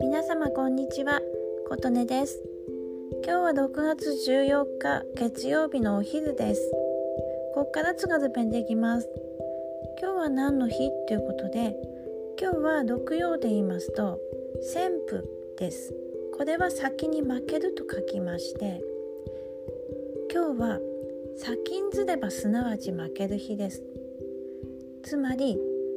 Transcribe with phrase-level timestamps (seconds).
[0.00, 1.20] 皆様こんにちは
[1.68, 2.42] 琴音です。
[3.22, 6.72] 今日は6月14日月曜日のお昼です。
[7.54, 9.10] ここからつがずペンでいきます。
[10.00, 11.76] 今日は何の日ということで
[12.40, 14.18] 今日は六曜で言いますと
[14.74, 15.22] 旋風
[15.58, 15.94] です。
[16.38, 18.80] これは先に負けると書きまして
[20.32, 20.78] 今日は
[21.36, 23.97] 先んずればすなわち負ける日です。
[25.08, 25.56] つまり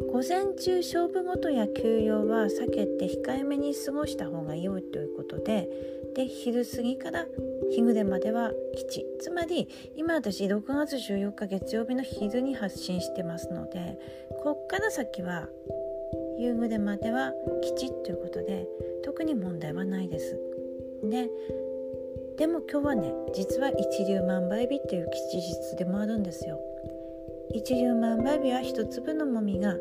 [0.09, 5.68] 午前中勝負事や休養は避けて控えめに過ごした方が良いということで
[6.15, 7.25] で昼過ぎから
[7.70, 14.00] 日暮れまでは基地つまり今私6月14日月曜日の昼に発信してますので
[14.42, 15.50] こっから先は
[16.39, 18.65] 夕暮れまでは基地ということで
[19.04, 20.39] 特に問題はないです。
[21.04, 21.29] で
[22.37, 26.62] でも今日はね実は一粒万倍日っていう吉日でもあるんですよ
[27.54, 29.75] 一粒万倍日は一粒のもみが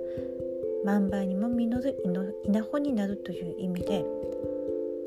[0.84, 1.96] 万倍にも実る
[2.44, 4.04] 稲穂になるという意味で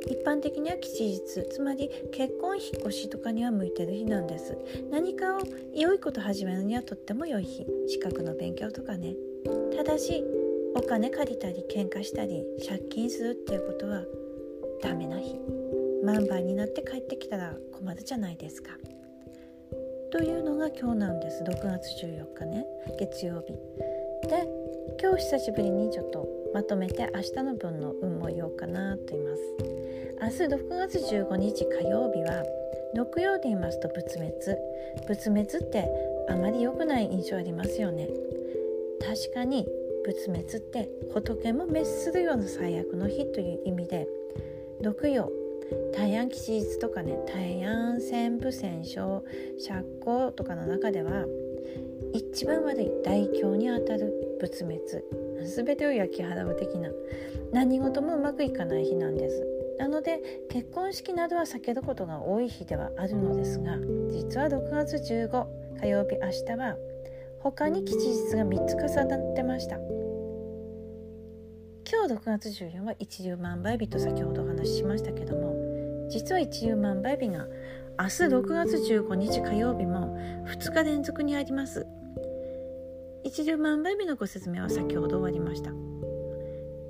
[0.08, 4.58] 一般的には吉日つまり結婚引っ越しとかには向いてる日なんです。
[4.92, 5.40] 何かを
[5.74, 7.66] 良いこと始めるにはとっても良い日。
[7.88, 9.16] 資格の勉強とかね。
[9.76, 10.24] ただし
[10.76, 14.04] お金借りたり喧嘩したり借金するっていうことは
[14.82, 15.40] ダメな日。
[16.04, 18.72] 万倍になって帰ってきたら困るじゃないですか。
[20.14, 22.68] というのが今日なんです6月14日ね
[23.00, 23.54] 月曜日。
[24.30, 24.48] で
[25.02, 29.42] 今日久しぶりにちょっとまとめて明日の分の運も言おうかなと言います。
[30.22, 32.44] 明日6月15日火曜日は
[32.94, 34.32] 木曜で言いますと仏滅
[35.08, 35.90] 仏滅って
[36.30, 38.08] あまり良くない印象ありますよね
[39.02, 39.66] 確かに
[40.06, 44.08] 仏滅って仏も滅するような最悪の日という意味で
[44.80, 45.32] 六曜
[45.94, 49.22] 大安吉日とかね大安旋風戦勝
[49.60, 51.26] 釈光とかの中では
[52.14, 54.80] 一番悪い大凶にあたる仏滅
[55.44, 56.90] 全てを焼き払う的な
[57.52, 59.46] 何事もうまくいかない日なんです。
[59.78, 63.78] なので結婚式などは避けることが多い日ではあるのですが
[64.12, 65.46] 実は6月15
[65.82, 66.78] 火曜日明日は
[67.40, 69.78] 他に吉日が3つ重なってました。
[71.94, 77.46] 今日6月14は一粒万倍日と先ほどお話ししましたけども実は一粒万倍日が
[78.00, 80.18] 明日6月15日火曜日も
[80.48, 81.86] 2日連続にあります。
[83.24, 85.70] 一粒万倍日のご説明は先ほど終わりました。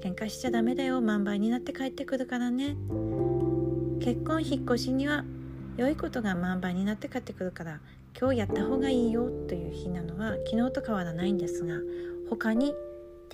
[0.02, 2.78] 喧嘩しちゃダメだよ万倍になって帰ってくるからね。
[4.00, 5.26] 結婚引っ越しには
[5.76, 7.82] 良いことが万倍になって帰ってくるから
[8.18, 11.76] 今日やった方がいいよという日なのは昨日と変わらないんですが
[12.30, 12.74] 他に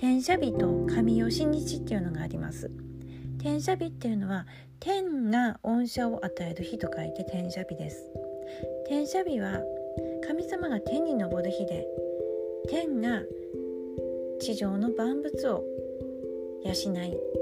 [0.00, 2.70] 天赦日と神吉日っていうのがあります。
[3.38, 4.46] 天赦日っていうのは
[4.80, 8.10] 天が恩赦を与える日と書いて天赦日です。
[8.88, 9.60] 天赦日は
[10.26, 11.86] 神様が天に昇る日で
[12.70, 13.20] 天が
[14.40, 15.64] 地上の万物を
[16.64, 16.74] 養い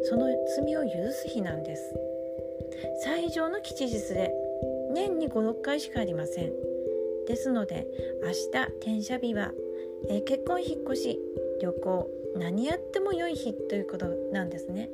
[0.02, 0.26] その
[0.56, 1.94] 罪を許す日なんです。
[3.04, 4.34] 最上の吉日で
[4.92, 6.52] 年に56回しかありません。
[7.28, 7.86] ですので
[8.20, 9.52] 明日天赦日は、
[10.08, 11.18] えー、結婚引っ越し
[11.62, 14.90] 旅行何やっても良い日ということなんですね。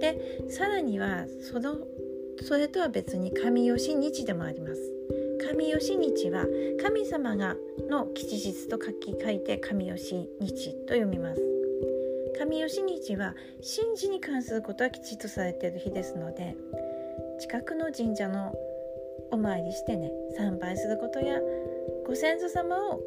[0.00, 1.78] でさらにはその
[2.42, 4.80] それとは別に神吉日でもあります。
[5.46, 6.46] 神吉日は
[6.82, 7.56] 神様が
[7.88, 11.52] の吉日と書き書いて神吉日と読みます。
[12.38, 16.56] 神吉日は神事に関することはきちっとされている日ですので
[17.38, 18.52] 近くの神社の
[19.30, 21.38] お参りしてね参拝することや
[22.06, 23.00] ご先祖様を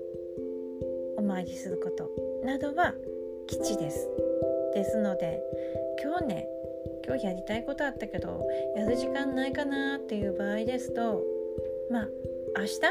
[1.18, 2.10] お参りすること
[2.46, 2.94] などは
[3.48, 4.10] 基地です。
[4.74, 5.42] ですので
[6.04, 6.48] 今日ね
[7.06, 11.24] 今日やりたいことあったけどやる時間ないかなっていう場合ですと
[11.92, 12.08] まあ
[12.58, 12.82] 明日？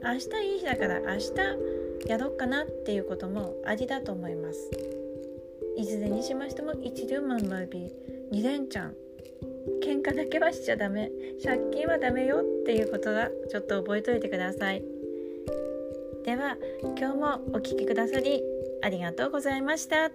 [0.00, 1.32] 明日いい日だから明日
[2.08, 4.70] やろうかなっていうこともありだと思います。
[5.76, 7.92] いずれにしましても一粒万倍日
[8.32, 8.96] 2連チャン。
[9.82, 11.10] 喧嘩だけはしちゃダメ。
[11.42, 14.82] 借金はダメよっていうことがちょっと覚えといてください。
[16.24, 16.56] では
[16.98, 18.42] 今日もお聴きくださり
[18.82, 20.10] ありがとうございました。